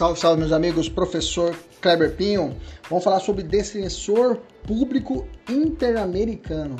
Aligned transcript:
Salve, 0.00 0.18
salve, 0.18 0.40
meus 0.40 0.52
amigos. 0.52 0.88
Professor 0.88 1.54
Kleber 1.78 2.16
Pinho. 2.16 2.56
Vamos 2.88 3.04
falar 3.04 3.20
sobre 3.20 3.42
defensor 3.42 4.40
público 4.66 5.28
interamericano. 5.46 6.76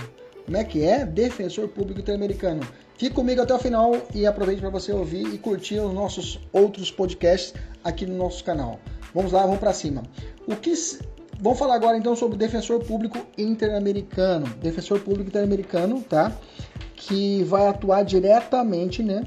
Como 0.47 0.57
é 0.57 0.65
que 0.65 0.83
é? 0.83 1.05
Defensor 1.05 1.69
público 1.69 2.01
interamericano. 2.01 2.63
Fique 2.97 3.15
comigo 3.15 3.43
até 3.43 3.53
o 3.53 3.59
final 3.59 3.93
e 4.15 4.25
aproveite 4.25 4.63
para 4.63 4.71
você 4.71 4.91
ouvir 4.91 5.35
e 5.35 5.37
curtir 5.37 5.81
os 5.81 5.93
nossos 5.93 6.41
outros 6.51 6.91
podcasts 6.91 7.53
aqui 7.85 8.07
no 8.07 8.17
nosso 8.17 8.43
canal. 8.43 8.81
Vamos 9.15 9.33
lá, 9.33 9.43
vamos 9.43 9.61
para 9.61 9.75
cima. 9.75 10.03
O 10.47 10.57
que 10.57 10.73
Vamos 11.43 11.59
falar 11.59 11.75
agora 11.75 11.99
então 11.99 12.17
sobre 12.17 12.39
defensor 12.39 12.83
público 12.83 13.19
interamericano. 13.37 14.47
Defensor 14.63 14.99
público 15.01 15.29
interamericano, 15.29 16.01
tá? 16.01 16.33
Que 16.97 17.45
vai 17.45 17.67
atuar 17.67 18.03
diretamente, 18.03 19.03
né, 19.03 19.25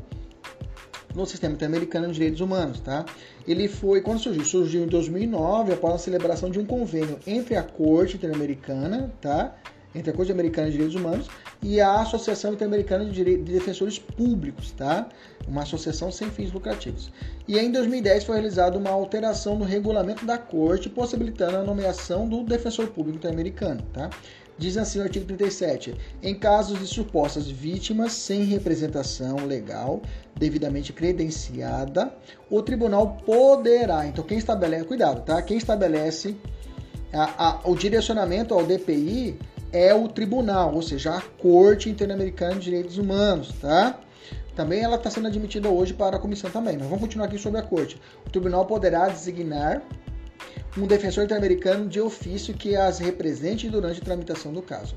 no 1.16 1.26
sistema 1.26 1.54
interamericano 1.54 2.08
de 2.08 2.14
direitos 2.14 2.42
humanos, 2.42 2.80
tá? 2.80 3.06
Ele 3.48 3.68
foi 3.68 4.02
quando 4.02 4.20
surgiu, 4.20 4.46
surgiu 4.46 4.84
em 4.84 4.88
2009 4.88 5.74
após 5.74 5.96
a 5.96 5.98
celebração 5.98 6.50
de 6.50 6.60
um 6.60 6.66
convênio 6.66 7.20
entre 7.28 7.56
a 7.56 7.64
Corte 7.64 8.16
Interamericana, 8.16 9.14
tá? 9.22 9.56
Entre 9.94 10.10
a 10.10 10.14
Corte 10.14 10.32
Americana 10.32 10.68
de 10.68 10.74
Direitos 10.74 10.96
Humanos 10.96 11.28
e 11.62 11.80
a 11.80 12.02
Associação 12.02 12.54
Interamericana 12.54 13.06
de, 13.06 13.24
de 13.24 13.38
Defensores 13.38 14.00
Públicos, 14.00 14.72
tá? 14.72 15.08
Uma 15.48 15.64
associação 15.64 16.12
sem 16.12 16.30
fins 16.32 16.52
lucrativos. 16.52 17.12
E 17.48 17.60
em 17.60 17.72
2010 17.72 18.24
foi 18.24 18.36
realizada 18.36 18.78
uma 18.78 18.90
alteração 18.90 19.58
no 19.58 19.66
regulamento 19.66 20.26
da 20.26 20.38
Corte, 20.38 20.90
possibilitando 20.90 21.58
a 21.58 21.64
nomeação 21.64 22.28
do 22.28 22.44
defensor 22.44 22.88
público 22.88 23.18
interamericano, 23.18 23.82
tá? 23.94 24.10
Diz 24.58 24.78
assim 24.78 25.00
o 25.00 25.04
artigo 25.04 25.26
37: 25.26 25.96
em 26.22 26.36
casos 26.36 26.80
de 26.80 26.88
supostas 26.88 27.48
vítimas 27.48 28.14
sem 28.14 28.44
representação 28.44 29.46
legal 29.46 30.02
devidamente 30.36 30.94
credenciada, 30.94 32.14
o 32.50 32.62
tribunal 32.62 33.18
poderá. 33.26 34.06
Então, 34.06 34.24
quem 34.24 34.38
estabelece, 34.38 34.86
cuidado, 34.86 35.22
tá? 35.22 35.42
Quem 35.42 35.58
estabelece 35.58 36.36
a, 37.12 37.48
a, 37.48 37.70
o 37.70 37.76
direcionamento 37.76 38.54
ao 38.54 38.64
DPI 38.64 39.38
é 39.72 39.94
o 39.94 40.08
tribunal, 40.08 40.74
ou 40.74 40.82
seja, 40.82 41.16
a 41.16 41.22
Corte 41.22 41.90
Interamericana 41.90 42.56
de 42.56 42.62
Direitos 42.62 42.98
Humanos, 42.98 43.54
tá? 43.60 44.00
Também 44.56 44.82
ela 44.82 44.98
está 44.98 45.10
sendo 45.10 45.28
admitida 45.28 45.68
hoje 45.68 45.94
para 45.94 46.18
a 46.18 46.20
comissão 46.20 46.50
também. 46.50 46.78
Mas 46.78 46.86
vamos 46.86 47.02
continuar 47.02 47.26
aqui 47.26 47.40
sobre 47.40 47.60
a 47.60 47.64
Corte. 47.64 48.00
O 48.26 48.30
tribunal 48.30 48.66
poderá 48.66 49.08
designar 49.08 49.82
um 50.78 50.88
defensor 50.88 51.24
interamericano 51.24 51.88
de 51.88 52.02
ofício 52.02 52.54
que 52.54 52.76
as 52.76 53.00
represente 53.00 53.70
durante 53.70 54.02
a 54.02 54.04
tramitação 54.04 54.52
do 54.52 54.62
caso. 54.62 54.96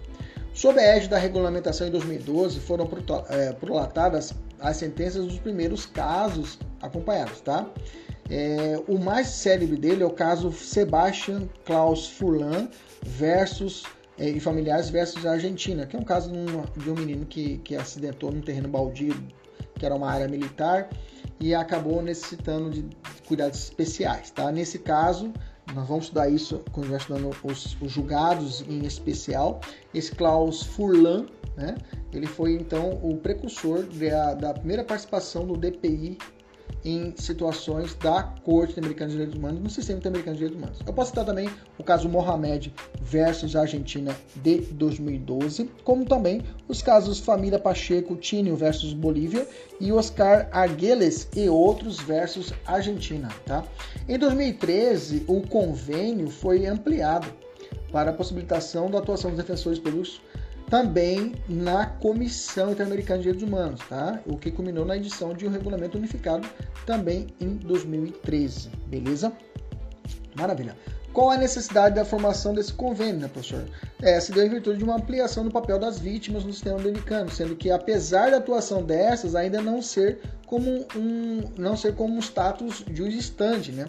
Sob 0.55 0.81
a 0.81 0.83
égide 0.83 1.11
da 1.11 1.19
regulamentação 1.19 1.87
em 1.87 1.91
2012, 1.91 2.61
foram 2.61 2.89
é, 3.29 3.53
prolatadas 3.53 4.33
as 4.59 4.79
sentenças 4.79 5.27
dos 5.27 5.39
primeiros 5.39 5.85
casos 5.85 6.59
acompanhados, 6.81 7.41
tá? 7.43 7.69
É, 8.31 8.81
o 8.89 8.99
mais 8.99 9.29
célebre 9.29 9.77
dele 9.77 10.03
é 10.03 10.07
o 10.07 10.11
caso 10.11 10.51
Sebastian 10.51 11.49
Klaus 11.65 12.09
Furlan 12.09 12.69
versus 13.05 13.85
é, 14.19 14.31
e 14.31 14.41
familiares 14.41 14.89
versus 14.89 15.27
Argentina, 15.27 15.87
que 15.87 15.95
é 15.95 15.99
um 15.99 16.05
caso 16.05 16.33
de 16.33 16.39
um, 16.39 16.65
de 16.83 16.91
um 16.91 16.95
menino 16.95 17.27
que, 17.27 17.59
que 17.59 17.77
acidentou 17.77 18.33
num 18.33 18.41
terreno 18.41 18.69
baldio, 18.69 19.15
que 19.79 19.85
era 19.85 19.95
uma 19.95 20.11
área 20.11 20.27
militar, 20.27 20.89
e 21.39 21.55
acabou 21.55 22.03
necessitando 22.03 22.71
de 22.71 22.89
cuidados 23.29 23.65
especiais, 23.65 24.31
tá? 24.31 24.51
Nesse 24.51 24.79
caso, 24.79 25.33
nós 25.75 25.89
vamos 25.89 26.05
estudar 26.05 26.29
isso 26.29 26.63
quando 26.73 26.89
nós 26.89 27.03
estudando 27.03 27.35
os, 27.43 27.77
os, 27.81 27.91
julgados 27.91 28.63
em 28.69 28.85
especial. 28.87 29.61
Esse 29.93 30.13
Klaus 30.13 30.63
Furlan, 30.63 31.27
né, 31.57 31.77
ele 32.13 32.27
foi 32.27 32.55
então 32.55 32.99
o 33.03 33.17
precursor 33.17 33.83
da, 33.85 34.35
da 34.35 34.55
primeira 34.55 34.85
participação 34.85 35.47
do 35.47 35.57
DPI 35.57 36.19
em 36.85 37.13
situações 37.17 37.95
da 37.97 38.23
Corte 38.23 38.79
Americana 38.79 39.09
de 39.09 39.17
Direitos 39.17 39.39
Humanos 39.39 39.61
no 39.61 39.69
sistema 39.69 40.01
americano 40.05 40.37
de 40.37 40.45
direitos 40.45 40.57
humanos. 40.57 40.79
Eu 40.87 40.93
posso 40.93 41.11
citar 41.11 41.25
também 41.25 41.51
o 41.79 41.83
caso 41.83 42.09
Mohamed 42.09 42.73
versus 43.01 43.57
Argentina 43.57 44.17
de 44.37 44.59
2012, 44.59 45.71
como 45.85 46.05
também 46.05 46.43
os 46.69 46.83
casos 46.83 47.19
Família 47.19 47.59
Pacheco 47.59 48.15
Tínio 48.17 48.57
versus 48.57 48.93
Bolívia 48.93 49.47
e 49.81 49.93
Oscar 49.93 50.49
Arguelles 50.53 51.29
e 51.35 51.49
outros 51.49 51.99
versus 51.99 52.53
Argentina. 52.65 53.29
Tá? 53.45 53.65
Em 54.09 54.19
2013, 54.19 55.25
o 55.27 55.43
convênio 55.43 56.29
foi 56.29 56.67
ampliado 56.67 57.27
para 57.91 58.11
a 58.11 58.15
possibilitação 58.15 58.91
da 58.91 58.99
atuação 58.99 59.31
dos 59.31 59.39
defensores 59.39 59.79
públicos 59.79 60.21
também 60.71 61.35
na 61.49 61.87
Comissão 61.87 62.73
Interamericana 62.73 63.19
de 63.19 63.25
Direitos 63.25 63.49
Humanos, 63.49 63.81
tá? 63.89 64.21
o 64.27 64.37
que 64.37 64.51
culminou 64.51 64.85
na 64.85 64.97
edição 64.97 65.33
de 65.33 65.47
um 65.47 65.51
regulamento 65.51 65.97
unificado 65.97 66.49
também 66.85 67.29
em 67.41 67.55
2013, 67.57 68.71
beleza? 68.89 69.33
Maravilha. 70.35 70.77
Qual 71.17 71.31
a 71.31 71.39
necessidade 71.39 71.95
da 71.95 72.05
formação 72.05 72.53
desse 72.53 72.75
convênio, 72.75 73.21
né, 73.21 73.29
professor? 73.29 73.65
É, 74.03 74.21
se 74.21 74.33
deu 74.33 74.45
em 74.45 74.51
virtude 74.51 74.77
de 74.77 74.85
uma 74.85 74.97
ampliação 74.97 75.45
do 75.45 75.51
papel 75.51 75.79
das 75.79 75.99
vítimas 75.99 76.45
no 76.45 76.53
sistema 76.53 76.79
americano, 76.79 77.31
sendo 77.31 77.57
que 77.57 77.71
apesar 77.71 78.31
da 78.31 78.37
atuação 78.37 78.83
dessas 78.83 79.35
ainda 79.35 79.63
não 79.63 79.81
ser 79.81 80.21
como 80.47 80.87
um 80.95 81.41
não 81.57 81.75
ser 81.75 81.95
como 81.95 82.15
um 82.15 82.19
status 82.19 82.85
stand, 82.91 83.73
né? 83.73 83.87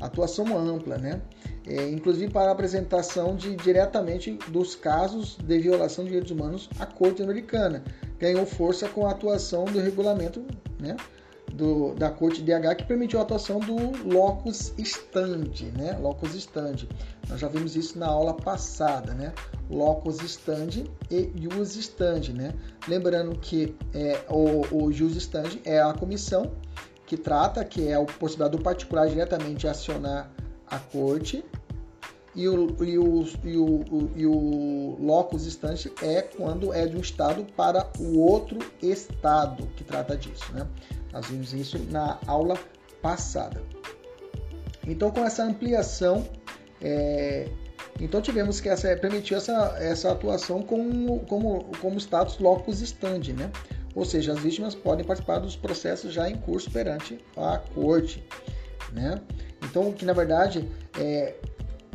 Atuação 0.00 0.56
ampla, 0.56 0.98
né? 0.98 1.20
É, 1.66 1.88
inclusive 1.90 2.32
para 2.32 2.48
a 2.48 2.52
apresentação 2.52 3.36
de 3.36 3.54
diretamente 3.56 4.38
dos 4.48 4.74
casos 4.74 5.36
de 5.36 5.58
violação 5.58 6.04
de 6.04 6.10
direitos 6.10 6.32
humanos 6.32 6.68
à 6.78 6.86
Corte 6.86 7.22
Americana. 7.22 7.82
Ganhou 8.18 8.46
força 8.46 8.88
com 8.88 9.06
a 9.06 9.10
atuação 9.10 9.64
do 9.64 9.78
regulamento, 9.78 10.44
né? 10.80 10.96
do, 11.52 11.94
da 11.94 12.10
Corte 12.10 12.42
DH 12.42 12.76
que 12.76 12.84
permitiu 12.84 13.18
a 13.18 13.22
atuação 13.22 13.58
do 13.58 13.76
locus 14.06 14.72
standi, 14.78 15.66
né? 15.76 15.98
Locus 16.00 16.34
standi. 16.34 16.88
Nós 17.28 17.40
já 17.40 17.48
vimos 17.48 17.76
isso 17.76 17.98
na 17.98 18.06
aula 18.06 18.34
passada, 18.34 19.12
né? 19.14 19.32
Locus 19.70 20.20
standi 20.22 20.90
e 21.10 21.30
jus 21.36 21.76
standi, 21.76 22.32
né? 22.32 22.54
Lembrando 22.86 23.38
que 23.38 23.74
é, 23.94 24.20
o, 24.28 24.84
o 24.84 24.92
jus 24.92 25.16
standi 25.16 25.60
é 25.64 25.80
a 25.80 25.92
comissão 25.92 26.52
que 27.08 27.16
trata, 27.16 27.64
que 27.64 27.88
é 27.88 27.94
a 27.94 28.04
possibilidade 28.04 28.58
do 28.58 28.62
particular 28.62 29.08
diretamente 29.08 29.66
acionar 29.66 30.30
a 30.66 30.78
corte, 30.78 31.42
e 32.34 32.46
o, 32.46 32.84
e 32.84 32.98
o, 32.98 33.24
e 33.42 33.56
o, 33.56 34.10
e 34.14 34.26
o 34.26 34.96
locus 35.00 35.46
standi 35.46 35.90
é 36.02 36.20
quando 36.20 36.72
é 36.72 36.86
de 36.86 36.96
um 36.98 37.00
estado 37.00 37.46
para 37.56 37.90
o 37.98 38.18
outro 38.18 38.58
estado 38.82 39.66
que 39.74 39.82
trata 39.82 40.18
disso, 40.18 40.52
né? 40.52 40.68
Nós 41.10 41.26
vimos 41.26 41.54
isso 41.54 41.78
na 41.90 42.18
aula 42.26 42.58
passada. 43.00 43.62
Então, 44.86 45.10
com 45.10 45.24
essa 45.24 45.42
ampliação, 45.42 46.28
é, 46.82 47.48
então 47.98 48.20
tivemos 48.20 48.60
que 48.60 48.68
essa, 48.68 48.94
permitiu 48.96 49.38
essa, 49.38 49.74
essa 49.80 50.12
atuação 50.12 50.62
como, 50.62 51.20
como, 51.20 51.64
como 51.80 51.96
status 51.98 52.38
locus 52.38 52.82
standi, 52.82 53.32
né? 53.32 53.50
Ou 53.94 54.04
seja, 54.04 54.32
as 54.32 54.38
vítimas 54.38 54.74
podem 54.74 55.04
participar 55.04 55.38
dos 55.38 55.56
processos 55.56 56.12
já 56.12 56.28
em 56.28 56.36
curso 56.36 56.70
perante 56.70 57.18
a 57.36 57.58
corte, 57.58 58.22
né? 58.92 59.20
Então, 59.62 59.92
que 59.92 60.04
na 60.04 60.12
verdade 60.12 60.68
é 60.98 61.34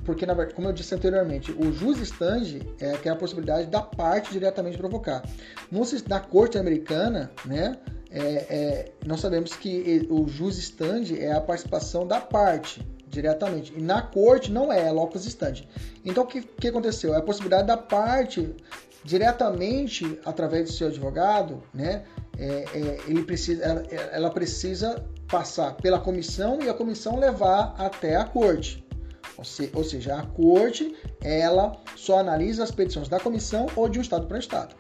porque, 0.05 0.25
como 0.53 0.67
eu 0.67 0.73
disse 0.73 0.93
anteriormente, 0.93 1.51
o 1.51 1.71
jus 1.71 1.97
standi 1.99 2.61
é, 2.79 2.97
que 2.97 3.07
é 3.07 3.11
a 3.11 3.15
possibilidade 3.15 3.67
da 3.67 3.81
parte 3.81 4.31
diretamente 4.31 4.77
provocar. 4.77 5.23
No, 5.71 5.81
na 6.07 6.19
corte 6.19 6.57
americana, 6.57 7.31
né, 7.45 7.77
é, 8.11 8.21
é, 8.21 8.91
nós 9.05 9.21
sabemos 9.21 9.55
que 9.55 10.05
o 10.09 10.27
jus 10.27 10.57
standi 10.57 11.19
é 11.19 11.31
a 11.31 11.41
participação 11.41 12.05
da 12.05 12.19
parte 12.19 12.85
diretamente. 13.13 13.74
E 13.75 13.81
na 13.81 14.01
corte 14.01 14.51
não 14.51 14.72
é, 14.72 14.88
é 14.88 14.91
locus 14.91 15.25
standi. 15.25 15.68
Então 16.03 16.24
o 16.24 16.28
que, 16.28 16.41
que 16.41 16.68
aconteceu? 16.68 17.13
É 17.13 17.18
a 17.18 17.22
possibilidade 17.22 17.68
da 17.68 17.78
parte 17.78 18.53
diretamente 19.03 20.19
através 20.25 20.66
do 20.69 20.72
seu 20.74 20.88
advogado, 20.88 21.62
né? 21.73 22.03
É, 22.38 22.46
é, 22.46 23.00
ele 23.07 23.23
precisa, 23.23 23.63
ela, 23.63 23.84
ela, 24.12 24.29
precisa 24.29 25.03
passar 25.28 25.76
pela 25.76 25.99
comissão 25.99 26.59
e 26.61 26.70
a 26.70 26.73
comissão 26.73 27.20
levar 27.20 27.76
até 27.78 28.16
a 28.16 28.23
corte. 28.23 28.84
Ou, 29.37 29.43
se, 29.43 29.70
ou 29.73 29.84
seja, 29.84 30.16
a 30.16 30.26
corte 30.26 30.96
ela 31.22 31.76
só 31.96 32.20
analisa 32.20 32.64
as 32.64 32.72
petições 32.72 33.08
da 33.08 33.20
comissão 33.20 33.67
ou 33.76 33.87
de 33.87 33.99
um 33.99 34.02
estado 34.02 34.26
para 34.26 34.40
estado 34.40 34.76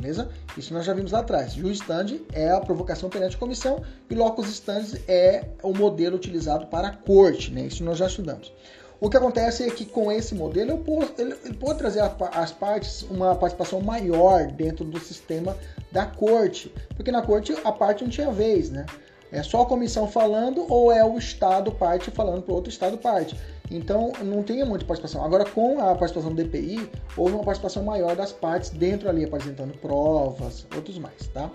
beleza? 0.00 0.28
Isso 0.56 0.72
nós 0.72 0.84
já 0.84 0.94
vimos 0.94 1.12
lá 1.12 1.20
atrás. 1.20 1.52
Jus 1.52 1.78
stand 1.78 2.18
é 2.32 2.50
a 2.50 2.60
provocação 2.60 3.10
perante 3.10 3.36
a 3.36 3.38
comissão 3.38 3.82
e 4.08 4.14
locus 4.14 4.48
standi 4.48 5.02
é 5.06 5.44
o 5.62 5.72
modelo 5.72 6.16
utilizado 6.16 6.66
para 6.66 6.88
a 6.88 6.96
corte, 6.96 7.52
né? 7.52 7.62
Isso 7.62 7.84
nós 7.84 7.98
já 7.98 8.06
estudamos. 8.06 8.52
O 9.00 9.08
que 9.08 9.16
acontece 9.16 9.64
é 9.64 9.70
que 9.70 9.86
com 9.86 10.12
esse 10.12 10.34
modelo 10.34 10.84
ele, 11.16 11.54
pode 11.54 11.78
trazer 11.78 12.00
as 12.00 12.52
partes 12.52 13.02
uma 13.04 13.34
participação 13.34 13.80
maior 13.80 14.48
dentro 14.48 14.84
do 14.84 14.98
sistema 15.00 15.56
da 15.90 16.04
corte, 16.04 16.72
porque 16.96 17.10
na 17.10 17.22
corte 17.22 17.56
a 17.64 17.72
parte 17.72 18.04
não 18.04 18.10
tinha 18.10 18.30
vez, 18.30 18.70
né? 18.70 18.84
É 19.32 19.42
só 19.42 19.62
a 19.62 19.66
comissão 19.66 20.08
falando 20.08 20.66
ou 20.68 20.90
é 20.92 21.04
o 21.04 21.16
Estado 21.16 21.70
parte 21.72 22.10
falando 22.10 22.42
para 22.42 22.54
outro 22.54 22.70
Estado 22.70 22.98
parte. 22.98 23.38
Então 23.70 24.12
não 24.24 24.42
tinha 24.42 24.66
muita 24.66 24.84
participação. 24.84 25.24
Agora 25.24 25.44
com 25.44 25.78
a 25.78 25.94
participação 25.94 26.34
do 26.34 26.42
DPI, 26.42 26.90
houve 27.16 27.34
uma 27.34 27.44
participação 27.44 27.84
maior 27.84 28.16
das 28.16 28.32
partes 28.32 28.70
dentro 28.70 29.08
ali, 29.08 29.24
apresentando 29.24 29.72
provas, 29.78 30.66
outros 30.74 30.98
mais, 30.98 31.28
tá? 31.28 31.50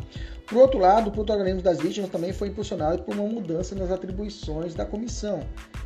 Por 0.47 0.59
outro 0.59 0.79
lado, 0.79 1.09
o 1.09 1.11
protagonismo 1.11 1.61
das 1.61 1.79
vítimas 1.79 2.11
também 2.11 2.31
foi 2.31 2.49
impulsionado 2.49 3.01
por 3.01 3.15
uma 3.15 3.27
mudança 3.27 3.73
nas 3.73 3.89
atribuições 3.89 4.75
da 4.75 4.85
comissão, 4.85 5.39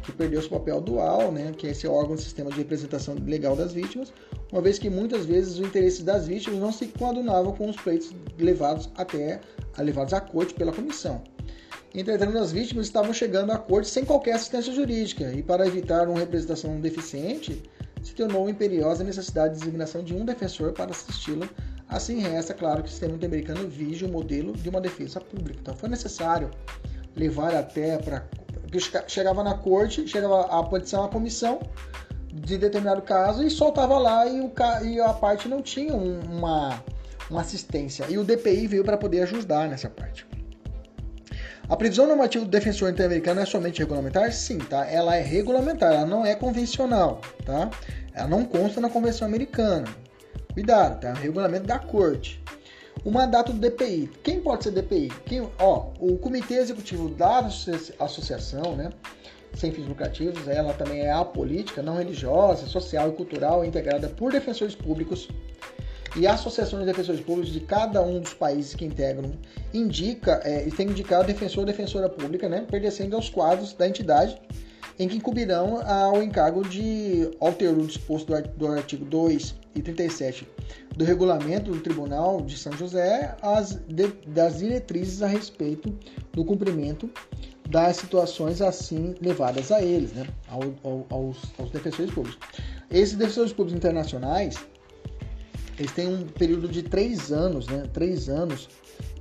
que 0.04 0.12
perdeu 0.12 0.42
seu 0.42 0.50
papel 0.50 0.81
dual, 0.81 1.31
né, 1.31 1.54
que 1.58 1.66
é 1.66 1.72
esse 1.72 1.88
órgão 1.88 2.16
do 2.16 2.22
sistema 2.22 2.50
de 2.52 2.58
representação 2.58 3.16
legal 3.25 3.56
das 3.56 3.72
vítimas, 3.72 4.12
uma 4.52 4.62
vez 4.62 4.78
que 4.78 4.90
muitas 4.90 5.25
vezes 5.25 5.54
os 5.54 5.66
interesses 5.66 6.04
das 6.04 6.28
vítimas 6.28 6.60
não 6.60 6.74
se 6.74 6.88
coadunavam 6.88 7.54
com 7.54 7.70
os 7.70 7.78
pleitos 7.78 8.14
levados 8.38 8.90
até 8.98 9.40
levados 9.78 10.14
à 10.14 10.20
corte 10.20 10.54
pela 10.54 10.74
comissão. 10.74 11.24
Entretanto, 11.94 12.38
as 12.38 12.51
vítimas 12.51 12.86
estavam 12.86 13.13
chegando 13.13 13.51
à 13.51 13.57
corte 13.57 13.89
sem 13.89 14.06
qualquer 14.06 14.33
assistência 14.33 14.74
jurídica, 14.74 15.31
e 15.33 15.41
para 15.41 15.65
evitar 15.65 16.07
uma 16.07 16.19
representação 16.19 16.80
deficiente, 16.80 17.63
se 18.03 18.13
tornou 18.13 18.50
imperiosa 18.50 19.03
a 19.03 19.06
necessidade 19.06 19.56
de 19.56 19.59
designação 19.62 20.03
de 20.03 20.13
um 20.13 20.24
defensor 20.24 20.71
para 20.71 20.91
assisti-la 20.91 21.50
Assim 21.89 22.19
resta 22.19 22.53
claro 22.53 22.83
que 22.83 22.88
o 22.88 22.91
sistema 22.91 23.13
norte-americano 23.13 23.68
vige 23.68 24.06
o 24.06 24.09
modelo 24.09 24.53
de 24.53 24.69
uma 24.69 24.80
defesa 24.80 25.19
pública. 25.19 25.59
Então 25.59 25.75
foi 25.75 25.89
necessário 25.89 26.51
levar 27.15 27.56
até 27.56 27.97
para. 27.97 28.27
Chegava 29.07 29.44
na 29.44 29.56
corte, 29.56 30.07
chegava 30.07 30.41
a 30.41 30.63
petição 30.63 31.03
à 31.03 31.09
comissão 31.09 31.59
de 32.31 32.59
determinado 32.59 33.01
caso 33.01 33.44
e 33.44 33.50
soltava 33.50 33.97
lá 33.97 34.27
e, 34.27 34.39
o, 34.39 34.53
e 34.86 35.01
a 35.01 35.12
parte 35.12 35.47
não 35.47 35.63
tinha 35.63 35.95
uma, 35.95 36.83
uma 37.27 37.41
assistência. 37.41 38.06
E 38.07 38.19
o 38.19 38.24
DPI 38.24 38.68
veio 38.68 38.83
para 38.83 38.95
poder 38.95 39.24
ajudar 39.24 39.68
nessa 39.68 39.89
parte. 39.89 40.27
A 41.69 41.75
previsão 41.77 42.07
normativa 42.07 42.44
do 42.44 42.50
defensor 42.50 42.89
interamericano 42.89 43.42
é 43.42 43.45
somente 43.45 43.77
regulamentar? 43.77 44.31
Sim, 44.33 44.57
tá? 44.57 44.88
Ela 44.88 45.16
é 45.16 45.21
regulamentar, 45.21 45.94
ela 45.94 46.06
não 46.06 46.25
é 46.25 46.33
convencional, 46.33 47.21
tá? 47.45 47.69
Ela 48.12 48.27
não 48.27 48.44
consta 48.44 48.81
na 48.81 48.89
Convenção 48.89 49.27
Americana. 49.27 49.86
Cuidado, 50.51 51.00
tá? 51.00 51.13
Regulamento 51.13 51.68
da 51.68 51.77
corte. 51.77 52.44
O 53.06 53.12
mandato 53.12 53.54
do 53.54 53.60
DPI. 53.60 54.10
Quem 54.24 54.42
pode 54.42 54.63
ser 54.63 54.71
DPI? 54.71 55.10
Quem, 55.27 55.48
ó, 55.60 55.92
o 56.00 56.18
Comitê 56.18 56.56
Executivo 56.56 57.07
da 57.10 57.48
Associação, 58.00 58.75
né? 58.75 58.89
Sem 59.54 59.72
fins 59.72 59.88
lucrativos, 59.88 60.48
ela 60.48 60.74
também 60.74 61.01
é 61.01 61.12
apolítica, 61.12 61.83
não 61.83 61.98
religiosa, 61.98 62.65
social 62.65 63.10
e 63.10 63.12
cultural, 63.12 63.63
integrada 63.63 64.10
por 64.10 64.31
defensores 64.31 64.74
públicos 64.74 65.27
e 66.19 66.27
associações 66.27 66.81
de 66.81 66.86
defensores 66.86 67.21
públicos 67.21 67.54
de 67.54 67.62
cada 67.62 68.01
um 68.01 68.19
dos 68.19 68.33
países 68.33 68.75
que 68.75 68.83
integram 68.83 69.31
indica 69.74 70.42
é, 70.44 70.68
e 70.68 70.71
tem 70.71 70.89
indicado 70.89 71.25
defensor 71.25 71.62
ou 71.62 71.66
defensora 71.66 72.10
pública, 72.10 72.50
né, 72.50 72.66
pertencendo 72.69 73.16
aos 73.16 73.30
quadros 73.30 73.74
da 73.74 73.88
entidade 73.88 74.39
em 75.00 75.07
que 75.07 75.16
incumbirão 75.16 75.81
ao 75.88 76.21
encargo 76.21 76.68
de 76.68 77.31
alterar 77.39 77.77
o 77.77 77.88
disposto 77.88 78.33
do 78.57 78.68
artigo 78.68 79.06
2 79.06 79.56
e 79.75 79.81
37 79.81 80.45
do 80.98 81.06
regulamento 81.06 81.71
do 81.71 81.80
Tribunal 81.80 82.42
de 82.42 82.57
São 82.57 82.74
José 82.74 83.33
as 83.42 83.75
de, 83.88 84.07
das 84.27 84.57
diretrizes 84.57 85.22
a 85.22 85.27
respeito 85.27 85.98
do 86.33 86.44
cumprimento 86.44 87.10
das 87.69 87.95
situações 87.95 88.62
assim 88.62 89.15
levadas 89.22 89.72
a 89.72 89.81
eles, 89.81 90.12
né, 90.12 90.27
ao, 90.50 90.63
ao, 90.83 91.06
aos, 91.10 91.38
aos 91.57 91.72
defensores 91.72 92.12
públicos. 92.12 92.38
Esses 92.92 93.15
defensores 93.15 93.54
públicos 93.54 93.77
internacionais, 93.77 94.56
eles 95.80 95.92
têm 95.94 96.08
um 96.08 96.26
período 96.26 96.68
de 96.68 96.84
três 96.84 97.31
anos, 97.31 97.66
né, 97.68 97.84
três 97.94 98.28
anos, 98.28 98.68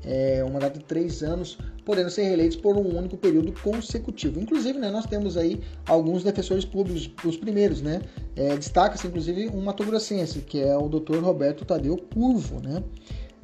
é, 0.04 0.42
uma 0.44 0.58
data 0.58 0.78
de 0.78 0.84
três 0.84 1.22
anos 1.22 1.56
podendo 1.84 2.10
ser 2.10 2.24
reeleitos 2.24 2.56
por 2.56 2.76
um 2.76 2.98
único 2.98 3.16
período 3.16 3.52
consecutivo. 3.62 4.40
Inclusive, 4.40 4.78
né, 4.78 4.90
nós 4.90 5.06
temos 5.06 5.36
aí 5.36 5.60
alguns 5.86 6.24
defensores 6.24 6.64
públicos, 6.64 7.10
os 7.24 7.36
primeiros, 7.36 7.80
né? 7.80 8.02
É, 8.36 8.56
Destaca-se, 8.56 9.06
inclusive, 9.06 9.48
um 9.48 9.62
matogrossense, 9.62 10.40
que 10.40 10.60
é 10.60 10.76
o 10.76 10.88
Dr. 10.88 11.18
Roberto 11.18 11.64
Tadeu 11.64 11.96
Curvo, 11.96 12.60
né? 12.60 12.82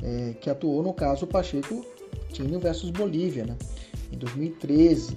É, 0.02 0.34
que 0.40 0.50
atuou 0.50 0.82
no 0.82 0.92
caso 0.92 1.26
Pacheco 1.26 1.86
Tinho 2.32 2.58
versus 2.58 2.90
Bolívia, 2.90 3.44
né? 3.44 3.56
Em 4.12 4.18
2013. 4.18 5.16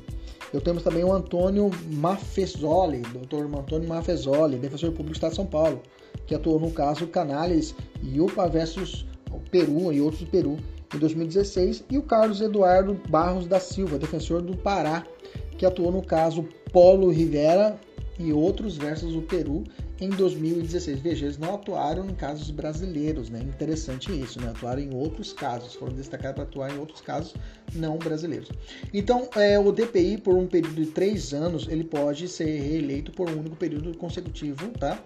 Eu 0.58 0.62
temos 0.62 0.82
também 0.82 1.04
o 1.04 1.14
Antônio 1.14 1.70
Mafezoli, 1.86 3.02
Dr. 3.02 3.46
Antônio 3.56 3.88
Mafezoli, 3.88 4.58
defensor 4.58 4.90
público 4.90 5.12
do 5.12 5.14
Estado 5.14 5.30
de 5.30 5.36
São 5.36 5.46
Paulo, 5.46 5.84
que 6.26 6.34
atuou 6.34 6.60
no 6.60 6.72
caso 6.72 7.06
Canales 7.06 7.76
Yupa 8.04 8.50
versus 8.50 9.06
Peru 9.52 9.94
e 9.94 10.02
outros 10.02 10.24
do 10.24 10.32
Peru 10.32 10.58
em 10.96 10.98
2016, 10.98 11.84
e 11.92 11.98
o 12.00 12.02
Carlos 12.02 12.42
Eduardo 12.42 13.00
Barros 13.08 13.46
da 13.46 13.60
Silva, 13.60 14.00
defensor 14.00 14.42
do 14.42 14.58
Pará, 14.58 15.06
que 15.60 15.64
atuou 15.64 15.92
no 15.92 16.02
caso 16.02 16.44
Polo 16.74 17.12
Rivera 17.12 17.80
e 18.18 18.34
outros 18.34 18.78
versus 18.78 19.14
o 19.14 19.22
Peru 19.22 19.64
em 20.00 20.10
2016. 20.10 21.00
Veja, 21.00 21.26
eles 21.26 21.38
não 21.38 21.56
atuaram 21.56 22.06
em 22.06 22.14
casos 22.14 22.50
brasileiros, 22.52 23.30
né? 23.30 23.40
Interessante 23.40 24.12
isso, 24.12 24.40
né? 24.42 24.50
Atuaram 24.50 24.82
em 24.82 24.94
outros 24.94 25.34
casos, 25.34 25.74
foram 25.74 25.94
destacados 25.94 26.36
para 26.36 26.44
atuar 26.44 26.74
em 26.74 26.80
outros 26.80 27.02
casos 27.02 27.34
não 27.74 27.98
brasileiros. 27.98 28.50
Então, 28.94 29.30
é, 29.36 29.60
o 29.60 29.72
DPI, 29.72 30.18
por 30.18 30.36
um 30.36 30.48
período 30.48 30.76
de 30.76 30.88
três 30.88 31.34
anos, 31.34 31.68
ele 31.68 31.84
pode 31.84 32.28
ser 32.28 32.60
reeleito 32.62 33.12
por 33.12 33.30
um 33.30 33.40
único 33.40 33.56
período 33.56 33.98
consecutivo, 33.98 34.70
tá? 34.80 35.00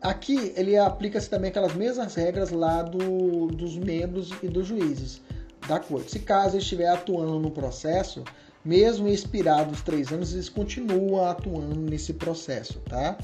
Aqui 0.00 0.52
ele 0.54 0.76
aplica-se 0.76 1.30
também 1.30 1.48
aquelas 1.48 1.74
mesmas 1.74 2.14
regras 2.14 2.50
lá 2.50 2.82
do, 2.82 3.46
dos 3.46 3.76
membros 3.76 4.30
e 4.42 4.48
dos 4.48 4.66
juízes 4.66 5.22
da 5.66 5.80
corte. 5.80 6.10
Se 6.10 6.18
caso 6.18 6.58
estiver 6.58 6.88
atuando 6.88 7.38
no 7.38 7.50
processo, 7.50 8.22
mesmo 8.64 9.08
expirados 9.08 9.82
três 9.82 10.10
anos, 10.10 10.32
eles 10.32 10.48
continuam 10.48 11.26
atuando 11.26 11.78
nesse 11.78 12.14
processo, 12.14 12.80
tá? 12.80 13.18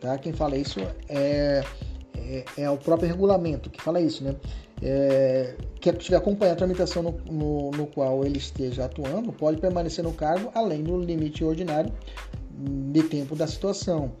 tá? 0.00 0.16
Quem 0.18 0.32
fala 0.32 0.56
isso 0.56 0.80
é, 1.08 1.62
é, 2.16 2.44
é 2.56 2.70
o 2.70 2.78
próprio 2.78 3.08
regulamento 3.08 3.68
que 3.68 3.82
fala 3.82 4.00
isso, 4.00 4.24
né? 4.24 4.34
É, 4.82 5.54
que 5.80 5.88
estiver 5.88 6.16
acompanhando 6.16 6.54
a 6.54 6.56
tramitação 6.56 7.02
no, 7.02 7.12
no, 7.30 7.70
no, 7.70 7.86
qual 7.86 8.24
ele 8.26 8.36
esteja 8.36 8.84
atuando, 8.84 9.32
pode 9.32 9.58
permanecer 9.58 10.04
no 10.04 10.12
cargo 10.12 10.50
além 10.54 10.82
do 10.82 10.98
limite 11.00 11.42
ordinário 11.42 11.90
de 12.92 13.02
tempo 13.04 13.34
da 13.34 13.46
situação. 13.46 14.12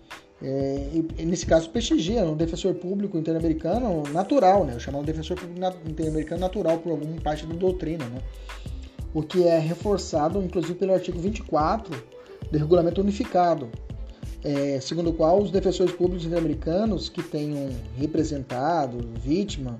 É, 0.42 0.90
e, 1.18 1.24
nesse 1.24 1.46
caso, 1.46 1.70
prestigia 1.70 2.22
um 2.24 2.36
defensor 2.36 2.74
público 2.74 3.16
interamericano 3.16 4.02
natural, 4.12 4.64
né? 4.64 4.74
Eu 4.74 4.80
chamo 4.80 5.00
de 5.00 5.06
defensor 5.06 5.38
público 5.38 5.76
interamericano 5.86 6.40
natural 6.40 6.78
por 6.78 6.90
alguma 6.90 7.20
parte 7.20 7.46
da 7.46 7.54
doutrina, 7.54 8.04
né? 8.06 8.20
O 9.16 9.22
que 9.22 9.44
é 9.44 9.58
reforçado, 9.58 10.42
inclusive, 10.42 10.74
pelo 10.74 10.92
artigo 10.92 11.18
24 11.18 12.04
do 12.52 12.58
Regulamento 12.58 13.00
Unificado, 13.00 13.70
é, 14.44 14.78
segundo 14.78 15.08
o 15.08 15.14
qual 15.14 15.40
os 15.40 15.50
defensores 15.50 15.94
públicos 15.94 16.26
interamericano 16.26 16.98
que 16.98 17.22
tenham 17.22 17.70
representado 17.96 18.98
vítima 19.14 19.78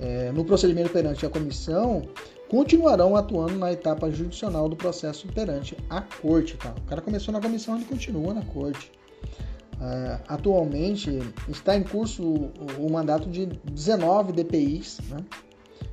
é, 0.00 0.32
no 0.32 0.42
procedimento 0.42 0.88
perante 0.88 1.26
a 1.26 1.28
comissão 1.28 2.08
continuarão 2.48 3.14
atuando 3.14 3.58
na 3.58 3.70
etapa 3.70 4.10
judicial 4.10 4.70
do 4.70 4.74
processo 4.74 5.28
perante 5.34 5.76
a 5.90 6.00
corte. 6.00 6.56
Tá? 6.56 6.74
O 6.78 6.88
cara 6.88 7.02
começou 7.02 7.30
na 7.30 7.42
comissão, 7.42 7.76
ele 7.76 7.84
continua 7.84 8.32
na 8.32 8.42
corte. 8.42 8.90
Uh, 9.74 10.18
atualmente 10.26 11.18
está 11.46 11.76
em 11.76 11.82
curso 11.82 12.22
o, 12.22 12.86
o, 12.86 12.90
mandato 12.90 13.28
de 13.28 13.44
19 13.46 14.32
DPIs, 14.32 14.98
né, 15.08 15.18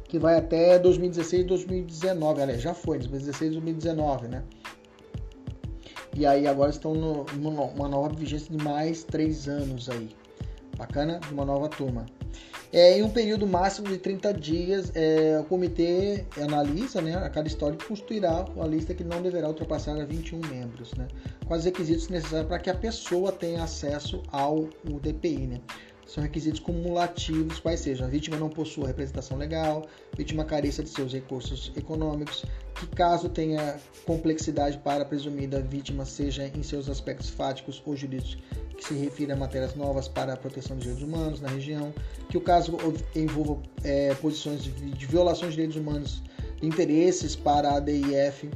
que 0.08 0.20
vai 0.20 0.38
até 0.38 0.80
2016 0.80 1.44
e 1.44 1.46
2019, 1.46 2.42
aliás, 2.42 2.62
já 2.62 2.74
foi, 2.74 2.98
2016 3.00 3.52
e 3.52 3.54
2019, 3.54 4.28
né? 4.28 4.44
E 6.16 6.26
aí 6.26 6.48
agora 6.48 6.70
estão 6.70 6.94
numa 6.94 7.90
nova 7.90 8.10
vigência 8.16 8.56
de 8.56 8.64
mais 8.64 9.04
três 9.04 9.48
anos 9.48 9.90
aí. 9.90 10.10
Bacana? 10.78 11.20
Uma 11.32 11.44
nova 11.44 11.68
turma. 11.68 12.06
É, 12.72 12.98
em 12.98 13.04
um 13.04 13.10
período 13.10 13.48
máximo 13.48 13.88
de 13.88 13.98
30 13.98 14.34
dias, 14.34 14.92
é, 14.96 15.40
o 15.40 15.46
comitê 15.46 16.26
analisa 16.42 17.02
né, 17.02 17.16
a 17.16 17.30
cada 17.30 17.48
história 17.48 17.78
e 17.80 17.86
constituirá 17.86 18.46
uma 18.54 18.68
lista 18.68 18.94
que 18.94 19.04
não 19.04 19.22
deverá 19.22 19.48
ultrapassar 19.48 19.94
21 20.06 20.42
membros, 20.50 20.94
né, 20.96 21.08
com 21.46 21.54
os 21.54 21.64
requisitos 21.64 22.10
necessários 22.10 22.48
para 22.48 22.60
que 22.60 22.70
a 22.70 22.76
pessoa 22.76 23.32
tenha 23.32 23.64
acesso 23.64 24.22
ao 24.30 24.68
DPI. 25.02 25.48
Né. 25.48 25.62
São 26.06 26.24
requisitos 26.24 26.60
cumulativos, 26.60 27.60
quais 27.60 27.80
sejam 27.80 28.06
a 28.06 28.10
vítima 28.10 28.38
não 28.38 28.48
possua 28.48 28.88
representação 28.88 29.38
legal, 29.38 29.88
vítima 30.16 30.46
careça 30.46 30.84
de 30.84 30.90
seus 30.90 31.12
recursos 31.12 31.72
econômicos, 31.76 32.46
que 32.76 32.86
caso 32.88 33.28
tenha 33.28 33.80
complexidade 34.06 34.78
para 34.78 35.02
a 35.02 35.06
presumida 35.06 35.60
vítima, 35.62 36.06
seja 36.06 36.46
em 36.56 36.62
seus 36.62 36.90
aspectos 36.90 37.30
fáticos 37.30 37.82
ou 37.86 37.96
jurídicos, 37.96 38.38
que 38.78 38.86
se 38.86 38.94
refira 38.94 39.34
a 39.34 39.38
matérias 39.38 39.74
novas 39.76 40.08
para 40.08 40.34
a 40.34 40.38
proteção 40.38 40.76
dos 40.76 40.84
direitos 40.84 41.08
humanos 41.08 41.42
na 41.42 41.50
região, 41.50 41.94
que 42.30 42.38
o 42.38 42.42
caso 42.42 42.78
envolva 43.16 43.58
é, 43.84 44.14
posições 44.16 44.64
de, 44.64 45.06
violações 45.08 45.52
de 45.52 45.56
direitos 45.56 45.78
humanos, 45.78 46.22
interesses 46.62 47.36
para 47.36 47.76
a 47.76 47.80
DIF, 47.80 48.50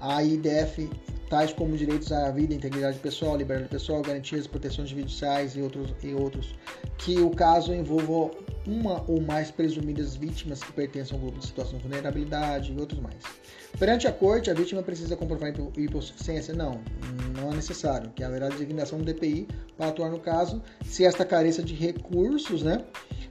a 0.00 0.22
IDF 0.24 0.88
tais 1.30 1.52
como 1.52 1.76
direitos 1.76 2.10
à 2.10 2.28
vida, 2.32 2.52
integridade 2.52 2.98
pessoal, 2.98 3.36
liberdade 3.36 3.70
pessoal, 3.70 4.02
garantias, 4.02 4.48
proteções 4.48 4.90
judiciais 4.90 5.54
e 5.54 5.62
outros, 5.62 5.94
e 6.02 6.12
outros, 6.12 6.54
que 6.98 7.20
o 7.20 7.30
caso 7.30 7.72
envolva 7.72 8.36
uma 8.66 9.04
ou 9.08 9.20
mais 9.20 9.48
presumidas 9.48 10.16
vítimas 10.16 10.60
que 10.60 10.72
pertencem 10.72 11.14
ao 11.14 11.22
grupo 11.22 11.38
de 11.38 11.46
situação 11.46 11.78
de 11.78 11.84
vulnerabilidade 11.84 12.72
e 12.72 12.80
outros 12.80 13.00
mais. 13.00 13.22
Perante 13.78 14.08
a 14.08 14.12
corte, 14.12 14.50
a 14.50 14.54
vítima 14.54 14.82
precisa 14.82 15.16
comprovar 15.16 15.54
hipossuficiência? 15.76 16.52
Não, 16.52 16.80
não 17.40 17.52
é 17.52 17.54
necessário, 17.54 18.10
que 18.10 18.24
haverá 18.24 18.48
designação 18.48 18.98
do 18.98 19.04
DPI 19.04 19.46
para 19.76 19.86
atuar 19.86 20.10
no 20.10 20.18
caso, 20.18 20.60
se 20.84 21.04
esta 21.04 21.24
careça 21.24 21.62
de 21.62 21.74
recursos 21.74 22.64
né, 22.64 22.84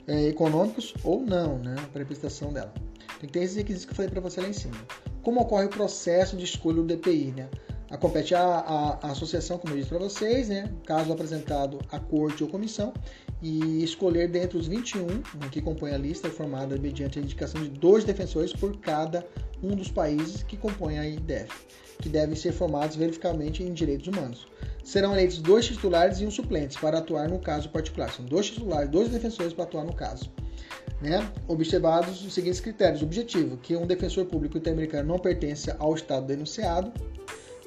é, 0.08 0.28
econômicos 0.30 0.94
ou 1.04 1.20
não, 1.20 1.60
né, 1.60 1.76
para 1.92 2.02
a 2.02 2.06
prestação 2.06 2.54
dela. 2.54 2.74
Tem 3.20 3.28
que 3.28 3.34
ter 3.34 3.44
esses 3.44 3.58
requisitos 3.58 3.86
que 3.86 3.92
eu 3.92 3.96
falei 3.98 4.10
para 4.10 4.22
você 4.22 4.40
lá 4.40 4.48
em 4.48 4.54
cima. 4.54 4.76
Como 5.22 5.42
ocorre 5.42 5.66
o 5.66 5.70
processo 5.70 6.38
de 6.38 6.46
escolha 6.46 6.78
do 6.78 6.86
DPI? 6.86 7.34
Né? 7.36 7.50
A 7.90 7.98
compete 7.98 8.36
a, 8.36 8.42
a, 8.42 9.08
a 9.08 9.12
associação, 9.12 9.58
como 9.58 9.74
eu 9.74 9.78
disse 9.78 9.90
para 9.90 9.98
vocês, 9.98 10.50
né, 10.50 10.72
caso 10.86 11.12
apresentado 11.12 11.80
à 11.92 12.00
corte 12.00 12.44
ou 12.44 12.50
comissão, 12.50 12.94
e 13.42 13.84
escolher 13.84 14.28
dentre 14.28 14.58
os 14.58 14.68
21 14.68 15.08
que 15.50 15.60
compõem 15.60 15.94
a 15.94 15.98
lista, 15.98 16.30
formada 16.30 16.78
mediante 16.78 17.18
a 17.18 17.22
indicação 17.22 17.62
de 17.62 17.70
dois 17.70 18.04
defensores 18.04 18.54
por 18.54 18.78
cada 18.78 19.26
um 19.64 19.76
dos 19.76 19.90
países 19.90 20.44
que 20.44 20.56
compõem 20.56 21.00
a 21.00 21.08
IDF, 21.08 21.50
que 22.00 22.10
devem 22.10 22.36
ser 22.36 22.52
formados 22.52 22.96
verificamente 22.96 23.64
em 23.64 23.74
direitos 23.74 24.08
humanos. 24.08 24.48
Serão 24.84 25.14
eleitos 25.14 25.40
dois 25.40 25.66
titulares 25.66 26.20
e 26.20 26.26
um 26.26 26.32
suplente 26.32 26.80
para 26.80 27.00
atuar 27.00 27.28
no 27.28 27.40
caso 27.40 27.70
particular. 27.70 28.12
São 28.12 28.24
dois 28.26 28.48
titulares, 28.48 28.90
dois 28.90 29.10
defensores 29.10 29.54
para 29.54 29.64
atuar 29.64 29.84
no 29.84 29.94
caso. 29.94 30.32
Né? 31.02 31.28
Observados 31.48 32.26
os 32.26 32.34
seguintes 32.34 32.60
critérios. 32.60 33.02
Objetivo: 33.02 33.58
que 33.58 33.76
um 33.76 33.86
defensor 33.86 34.26
público 34.26 34.58
interamericano 34.58 35.08
não 35.08 35.20
pertence 35.20 35.74
ao 35.78 35.94
Estado 35.94 36.26
denunciado, 36.26 36.92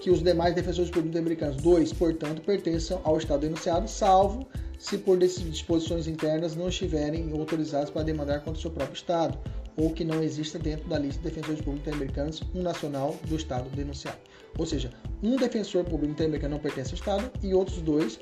que 0.03 0.11
os 0.11 0.21
demais 0.21 0.53
defensores 0.53 0.91
públicos 0.91 1.11
interamericaninos, 1.11 1.63
dois, 1.63 1.93
portanto, 1.93 2.43
pertençam 2.43 3.01
ao 3.05 3.17
Estado 3.17 3.43
denunciado, 3.43 3.89
salvo 3.89 4.45
se 4.77 4.99
por 4.99 5.17
disposições 5.17 6.09
internas 6.09 6.57
não 6.57 6.69
estiverem 6.69 7.31
autorizados 7.31 7.89
para 7.89 8.03
demandar 8.03 8.41
contra 8.41 8.59
o 8.59 8.61
seu 8.61 8.71
próprio 8.73 8.97
Estado, 8.97 9.39
ou 9.77 9.91
que 9.91 10.05
não 10.05 10.21
exista 10.21 10.59
dentro 10.59 10.89
da 10.89 10.99
lista 10.99 11.23
de 11.23 11.29
defensores 11.29 11.61
públicos 11.61 11.87
interamericaninos 11.87 12.43
um 12.53 12.63
nacional 12.63 13.17
do 13.29 13.37
Estado 13.37 13.71
denunciado. 13.71 14.19
Ou 14.59 14.67
seja, 14.67 14.91
um 15.23 15.37
defensor 15.37 15.85
público 15.85 16.13
interamericano 16.13 16.57
não 16.57 16.61
pertence 16.61 16.91
ao 16.91 16.97
Estado 16.97 17.31
e 17.41 17.55
outros 17.55 17.81
dois, 17.81 18.19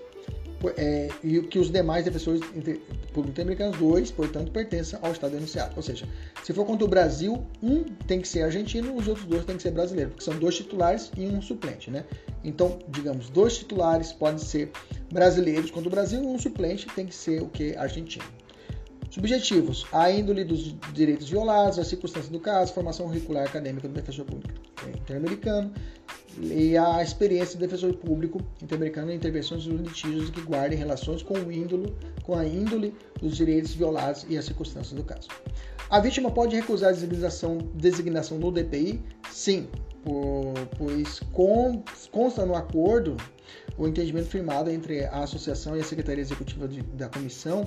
é, 0.76 1.08
e 1.22 1.40
que 1.42 1.58
os 1.58 1.70
demais 1.70 2.04
defensores 2.04 2.40
públicos 2.40 3.30
interamericaninos, 3.30 3.78
dois, 3.78 4.10
portanto, 4.10 4.50
pertençam 4.50 4.98
ao 5.02 5.12
Estado 5.12 5.32
denunciado. 5.32 5.72
Ou 5.76 5.82
seja, 5.82 6.06
se 6.42 6.52
for 6.52 6.66
contra 6.66 6.84
o 6.84 6.88
Brasil, 6.88 7.42
um 7.62 7.84
tem 8.06 8.20
que 8.20 8.28
ser 8.28 8.42
argentino, 8.42 8.94
os 8.94 9.08
outros 9.08 9.26
dois 9.26 9.44
têm 9.44 9.56
que 9.56 9.62
ser 9.62 9.70
brasileiros, 9.70 10.12
porque 10.12 10.24
são 10.24 10.38
dois 10.38 10.56
titulares 10.56 11.10
e 11.16 11.26
um 11.26 11.40
suplente, 11.40 11.90
né? 11.90 12.04
Então, 12.44 12.78
digamos, 12.88 13.30
dois 13.30 13.58
titulares 13.58 14.12
podem 14.12 14.38
ser 14.38 14.70
brasileiros 15.10 15.70
contra 15.70 15.88
o 15.88 15.90
Brasil 15.90 16.20
um 16.20 16.38
suplente 16.38 16.86
tem 16.94 17.06
que 17.06 17.14
ser 17.14 17.42
o 17.42 17.48
que? 17.48 17.74
Argentino. 17.76 18.24
Subjetivos: 19.10 19.86
a 19.92 20.10
índole 20.10 20.44
dos 20.44 20.74
direitos 20.92 21.28
violados, 21.28 21.78
as 21.78 21.88
circunstâncias 21.88 22.30
do 22.30 22.38
caso, 22.38 22.72
formação 22.72 23.06
curricular 23.06 23.44
acadêmica 23.44 23.88
do 23.88 23.94
defensor 23.94 24.24
público 24.24 24.54
interamericano 24.88 25.72
e 26.38 26.76
a 26.76 27.02
experiência 27.02 27.58
do 27.58 27.60
defensor 27.60 27.92
público 27.94 28.40
interamericano 28.62 29.10
em 29.10 29.16
intervenções 29.16 29.64
dos 29.64 29.80
litígios 29.80 30.30
que 30.30 30.40
guardem 30.40 30.78
relações 30.78 31.22
com, 31.22 31.34
o 31.34 31.52
índolo, 31.52 31.94
com 32.22 32.36
a 32.36 32.46
índole 32.46 32.94
dos 33.20 33.36
direitos 33.36 33.74
violados 33.74 34.24
e 34.28 34.38
as 34.38 34.44
circunstâncias 34.44 34.94
do 34.94 35.02
caso. 35.02 35.28
A 35.88 35.98
vítima 35.98 36.30
pode 36.30 36.54
recusar 36.54 36.90
a 36.90 36.92
designação, 36.92 37.58
designação 37.74 38.38
do 38.38 38.50
DPI? 38.50 39.02
Sim, 39.30 39.68
por, 40.04 40.54
pois 40.78 41.20
consta 42.12 42.46
no 42.46 42.54
acordo 42.54 43.16
o 43.76 43.88
entendimento 43.88 44.28
firmado 44.28 44.70
entre 44.70 45.04
a 45.04 45.24
associação 45.24 45.76
e 45.76 45.80
a 45.80 45.84
Secretaria 45.84 46.22
Executiva 46.22 46.68
de, 46.68 46.82
da 46.82 47.08
Comissão 47.08 47.66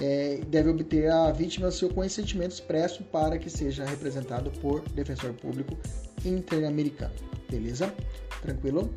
é, 0.00 0.40
deve 0.48 0.68
obter 0.70 1.10
a 1.10 1.30
vítima 1.32 1.70
seu 1.70 1.88
consentimento 1.88 2.52
expresso 2.52 3.02
para 3.04 3.38
que 3.38 3.50
seja 3.50 3.84
representado 3.84 4.50
por 4.60 4.80
defensor 4.90 5.32
público 5.34 5.76
interamericano. 6.24 7.14
Beleza? 7.50 7.92
Tranquilo? 8.42 8.92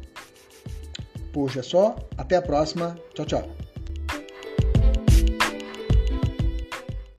Puxa 1.31 1.63
só. 1.63 1.95
Até 2.17 2.35
a 2.37 2.41
próxima. 2.41 2.97
Tchau, 3.13 3.25
tchau. 3.25 3.70